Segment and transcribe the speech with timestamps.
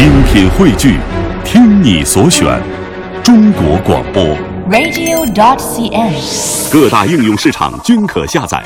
[0.00, 0.98] 精品汇聚，
[1.44, 2.58] 听你所选，
[3.22, 4.24] 中国广播。
[4.70, 6.72] radio.dot.cn，。
[6.72, 8.64] 各大应用市场均可下载。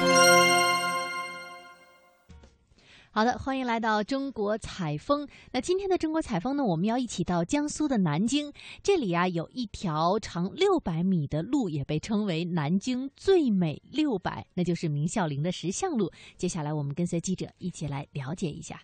[3.10, 5.26] 好的，欢迎来到中国采风。
[5.50, 16.12] 那今天的中国采风呢，我们要一起到江苏的南京，这里啊有一条长六百米的路，也被称为南京最美六百，那就是明孝陵的石像路。
[16.38, 18.80] 接下来我们跟随记者一起来了解一下。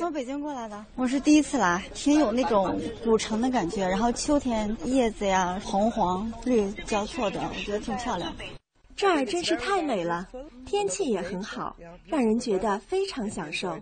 [0.00, 3.86] 从北京过来的，我是第一次来，挺有那种古城的感觉。
[3.86, 8.34] 然后秋天叶子呀红黄绿交错的，我觉得挺漂亮。
[8.96, 10.26] 这儿真是太美了，
[10.64, 13.78] 天气也很好，让人觉得非常享受。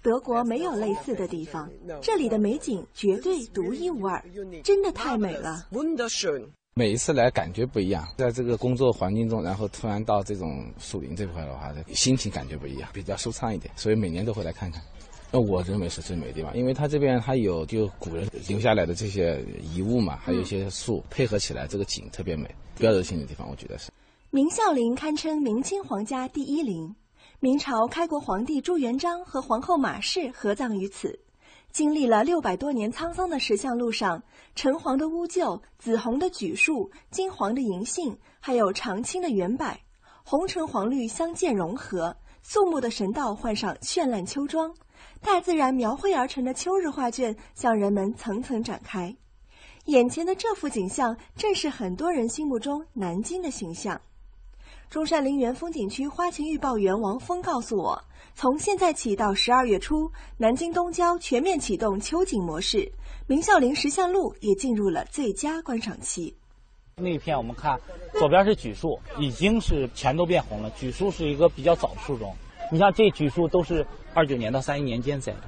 [0.00, 1.68] 德国没有类似的地方，
[2.00, 4.24] 这里的美景绝对独一无二，
[4.62, 5.66] 真的太美了。
[6.74, 14.80] 每一次来感觉不一样，在这个工作环境中，然后突然到这种树林这块的话，心情感觉不一样，比较舒畅一点，所以每年都会来看看。
[15.30, 23.90] 那我认为是最美的地方，因为它这边还有就古人留下来的这些遗物嘛，还有一些树配合起来，这个景特别美，标志性的地方，我觉得是。
[24.30, 26.96] 明孝陵堪称明清皇家第一陵，
[27.40, 31.18] 明朝开国皇帝朱元璋和皇后马氏合葬于此。
[31.70, 34.22] 经历了六百多年沧桑的石像路上，
[34.54, 39.78] 橙黄的乌桕、紫红的榉树、金黄的银杏，还有常青的圆柏，
[40.24, 44.74] 红橙黄绿相间融合，肃穆的神道换上绚烂秋装，
[45.20, 49.14] 大自然描绘而成的秋日画卷向人们层层展开。
[49.86, 54.00] 眼前的这幅景象，正是很多人心目中南京的形象。
[54.90, 58.02] 中山陵园风景区花情预报员王峰告诉我，
[58.34, 62.90] 从现在起到十二月初，南京东郊全面启动秋景模式，
[63.26, 66.34] 明孝陵石像路也进入了最佳观赏期。
[66.96, 67.78] 那一片我们看，
[68.14, 70.70] 左边是榉树，已经是全都变红了。
[70.72, 72.34] 榉树是一个比较早的树种，
[72.70, 75.40] 你像这榉树都是二九年到三一年间栽的，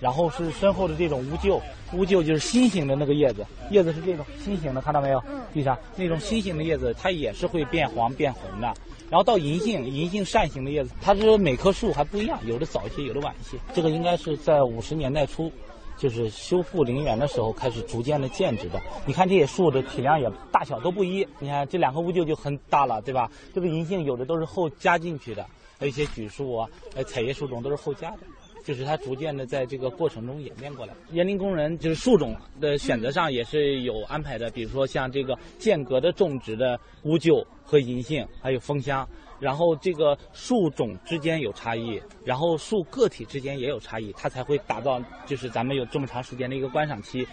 [0.00, 1.60] 然后是身后的这种乌桕，
[1.92, 5.22] 乌桕就是心形的那个叶子，叶子是这种心形的，看到没有？
[5.52, 8.72] 地上那种心形的叶子，它也是会变黄变红的。
[9.10, 13.58] 然后到银杏，银杏扇形的叶子，它是每棵树还不一样，有的早一些，有的晚一些。
[13.74, 15.52] 这个应该是在五十年代初，
[15.98, 18.80] 就是修复陵园的时候开始逐渐的建制的。
[19.04, 23.30] 你看这些树的体量也大小都不一，你看这两棵乌桕就很大了，对吧？
[23.54, 25.46] 这个银杏有的都是后加进去的，
[25.82, 28.18] 还有一些榉树啊，呃彩叶树种都是后加的。
[28.64, 30.94] 就是它逐渐的在这个过程中演变过来。
[31.10, 39.04] 园林工人就是树种的选择上也是有安排的，比如说像这个间隔的种植的乌桕和银杏，还有枫香，
[39.40, 47.26] 然后这个树种之间有差异，然后树个体之间也有差异，它才会达到就是咱们有这么长时间的一个观赏期。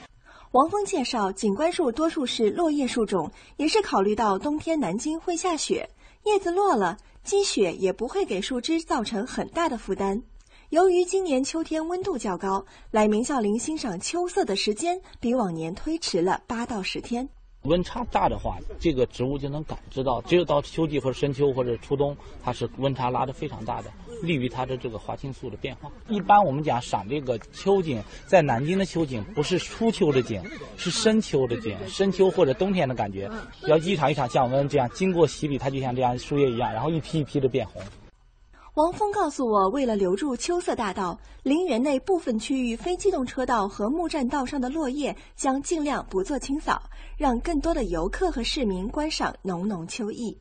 [0.54, 5.88] 王峰介绍，景观树多数是落叶树种，也是考虑到冬天南京会下雪，
[6.30, 10.22] 叶子落了，积雪也不会给树枝造成很大的负担。
[10.70, 17.28] 由于今年秋天温度较高，来明孝陵欣赏秋色的时间比往年推迟了八到十天。
[17.64, 23.92] 温差大的话，这个植物就能感知到，只有到秋季或者深秋或者初冬，它是温差拉得非常大的，
[24.22, 25.92] 利于它的这个花青素的变化。
[26.08, 30.44] 一般我们讲赏这个秋景，在南京的秋景不是初秋的景，
[30.78, 33.30] 是深秋的景，深秋或者冬天的感觉。
[33.68, 37.82] 要一场一场降温，这样经过洗礼，它就像这样树叶一样，然后一批一批的变红。
[38.76, 46.82] 王峰告诉我，为了留住秋色大道，陵园内部分区域非机动车道和木栈道上的落叶将尽量不做清扫，
[47.18, 50.38] 让更多的游客和市民观赏浓浓秋意。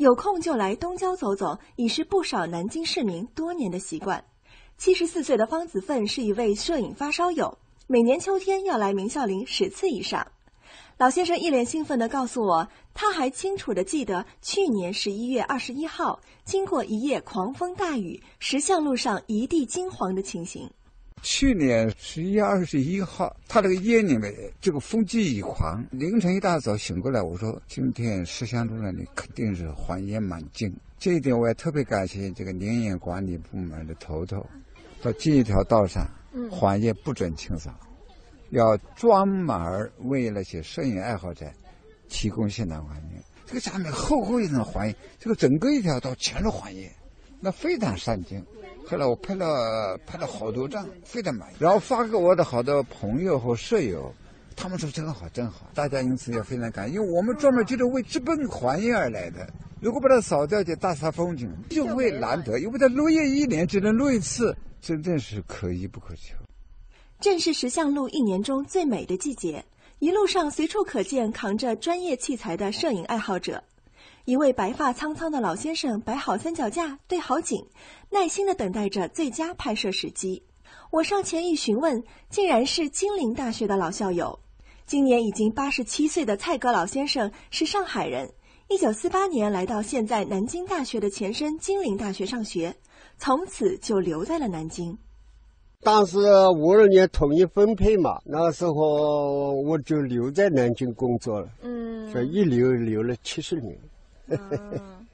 [0.00, 4.24] 有空就来东郊走走，已是不少南京市民多年的习惯。
[4.78, 10.26] 七十四岁的方子奋是一位摄影发烧友，每年秋天要来明孝陵十次以上。
[10.96, 20.70] 老先生一脸兴奋地告诉我，他还清楚地记得去年十一月二十一号，经过一夜狂风大雨，石像路上一地金黄的情形。
[21.22, 30.74] 去年十一月二十一号，他这个夜里面这个风急雨狂，凌晨一大早醒过来，我说今天石像路那里肯定是黄烟满径。
[30.98, 34.44] 这一点我也特别感谢这个林业管理部门的头头，
[35.02, 36.06] 到这一条道上，
[36.50, 37.74] 黄叶不准清扫。
[38.50, 41.46] 要专门为那些摄影爱好者
[42.08, 43.22] 提供现场环境。
[43.46, 46.90] 这个下面厚厚一层黄叶，这个整个一条道全是黄叶，
[47.40, 48.44] 那非常上镜。
[48.86, 54.12] 后来我拍了拍了好多张，非常满意，然后发给我的好多朋友和舍友，
[54.56, 59.48] 他们说真好真好，大家因此也非常感恩，因为我们专门就是为直奔黄叶而来的。
[59.80, 66.34] 如果把它扫掉，就大煞风景，就会难得，因为它落叶一年只能落一次，真正是可遇不可求。
[67.20, 69.64] 正是石像路一年中最美的季节，
[70.00, 73.62] 一路上随处可见扛着专业器材的摄影爱好者。
[74.24, 77.64] 一位白发苍苍的老先生摆好三脚架，对好景，
[78.10, 80.42] 耐心地等待着最佳拍摄时机。
[80.90, 84.38] 我上前一询问，竟然是金陵大学的老校友。
[84.86, 88.28] 今年已经八十七岁的蔡格老先生是上海人，
[88.68, 92.74] 一九四八年来到现在南京大学的前身金陵大学上学，
[93.16, 94.96] 从此就留在了南京。
[95.82, 96.18] 当时
[96.56, 103.78] 五二年统一分配嘛，那时候我就留在南京工作了，嗯，所以一留留了七十年。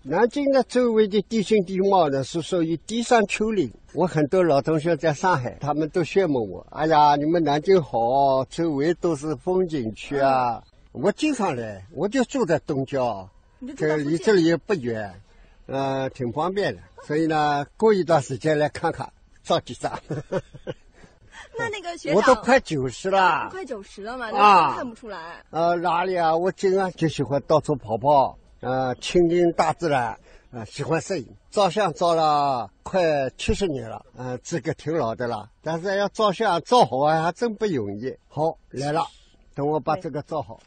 [0.03, 3.73] 南京的周围的地形地貌呢是属于低山丘陵。
[3.93, 6.67] 我很多老同学在上海，他们都羡慕我。
[6.71, 10.63] 哎呀，你们南京好，周围都是风景区啊！
[10.93, 13.29] 我经常来，我就住在东郊，
[13.77, 15.13] 这离这里也不远，
[15.67, 16.83] 呃，挺方便的。
[17.05, 19.13] 所以呢，过一段时间来看看，
[19.43, 19.93] 照几张。
[21.59, 25.45] 那那个学长，我都快九十了，快九十了嘛，啊，看不出来。
[25.51, 26.37] 呃，哪里啊？
[26.37, 28.39] 我经常就喜欢到处跑跑。
[28.61, 30.19] 呃，亲近大自然，
[30.51, 35.49] 呃，喜欢摄影，照相照了快七十年了，嗯，资格挺老的了。
[35.63, 38.17] 但是要照相照好啊，还真不容易。
[38.29, 39.07] 好，来了，
[39.55, 40.59] 等我把这个照好。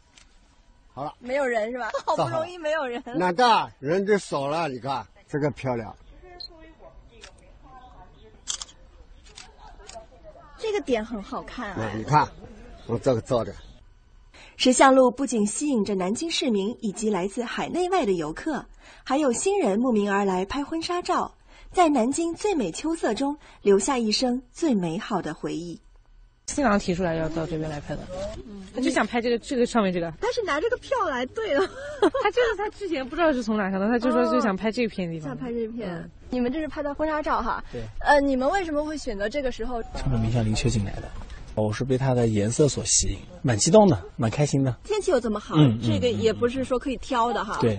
[0.92, 1.90] 好了，没有人是吧？
[2.06, 3.02] 好不容易没有人。
[3.16, 5.94] 哪的人就少了，你看这个漂亮。
[10.58, 11.90] 这个点很好看啊！
[11.96, 12.28] 你看，
[12.86, 13.52] 我这个照的。
[14.62, 18.62] 石像路不仅吸引着南京市民以及来自海内外的游客，
[19.02, 21.34] 还有新人慕名而来拍婚纱照，
[21.72, 25.80] 在南京最美秋色中留下一生最美好的回忆。
[26.48, 28.06] 新郎提出来要到这边来拍的，
[28.74, 30.12] 他就想拍这个这个上面这个。
[30.20, 31.66] 他是拿这个票来对了，
[32.22, 35.30] 他就是他之前不知道是从哪看到，他就说就想拍这片地方。
[35.30, 37.64] 想拍这片，你们这是拍的婚纱照哈？
[37.72, 37.80] 对。
[38.00, 39.82] 呃，你们为什么会选择这个时候？
[39.96, 41.04] 冲着明祥林雀进来的。
[41.54, 44.72] 我是被它的颜色所吸引，蛮激动的，蛮开心的。
[44.84, 47.58] 天气又这么好，这个也不是说可以挑的哈。
[47.60, 47.78] 对。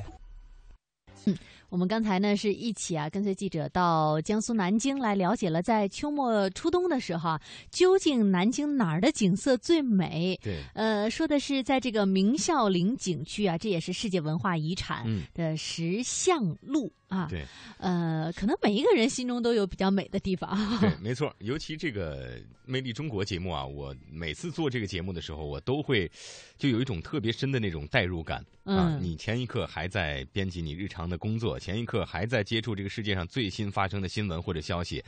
[1.25, 1.35] 嗯，
[1.69, 7.41] 我们刚才呢是一起啊，跟随记者到江苏南京来了解了，在秋末初冬的时候啊，
[7.71, 10.39] 究竟南京哪儿的景色最美？
[10.44, 10.59] 对。
[10.74, 16.91] 呃，说的是在这个明孝陵景区啊，这也是世界文化遗产的石像路。
[17.12, 17.46] 啊，对，
[17.78, 20.58] 呃，可能每一个人心中都有比较美的地方。
[20.80, 26.10] 对，没错，尤其这个《魅力中国》节目啊，我每次做这个节目的时候，我都会
[26.58, 28.98] 就有一种特别深的那种代入感啊。
[29.02, 35.04] 你前一刻还在编辑你日常的工作，前一刻还在接触这个世界上最新发生的新闻或者消息，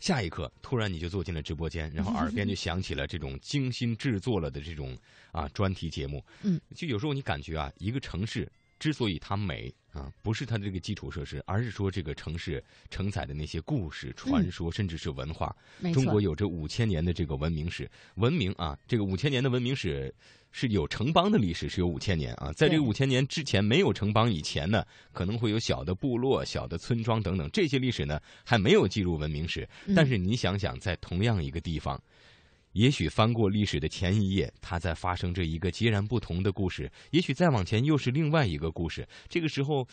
[0.00, 4.96] 下一刻突然你就坐进了直播间，然后耳边就响起了这种精心制作了的这种
[5.30, 6.24] 啊专题节目。
[6.42, 9.70] 嗯，就有时候你感觉啊，一个城市之所以它美。
[9.94, 15.54] 啊，不是它的这个基础设施，而是说这个城市承载的那些故事、传说，甚至是文化。
[15.92, 20.12] 中国有着五千年的这个文明史，文明啊，这个五千年的文明史
[20.50, 22.52] 是有城邦的历史，是有五千年啊。
[22.52, 29.68] 在这个五千年之前没有城邦以前呢，可能会有小的部落、小的村庄等等，这些历史呢还没有记入文明史。
[29.94, 32.02] 但是你想想，在同样一个地方。
[32.74, 39.08] 也许翻过历史的前一页，它在发生着一个截然不同的故事；也许再往前又是另外一个故事。
[39.28, 39.88] 这个时候，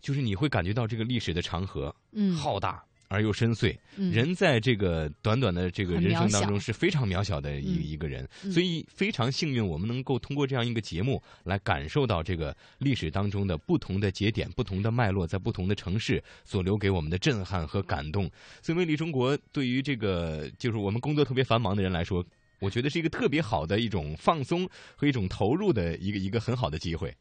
[0.00, 2.84] 就是你会感觉到这个历史的长河，嗯，浩大。
[3.08, 18.30] 而又深邃，人在这个短短的这个人生当中是非常渺小的一一个人，所以非常幸运，我们能够通过这样一个节目来感受到这个历史当中的不同的节点、不同的脉络，在不同的城市所留给我们的震撼和感动。
[18.60, 22.24] 所以，魅力中国对于这个就是我们工作特别繁忙的人来说，
[22.58, 27.14] 我觉得是一个特别好的一种放松和一种投入的一个一个很好的机会。